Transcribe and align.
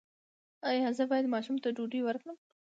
ایا 0.69 0.89
زه 0.97 1.03
باید 1.11 1.31
ماشوم 1.33 1.55
ته 1.63 1.69
ډوډۍ 1.75 2.01
ورکړم؟ 2.03 2.37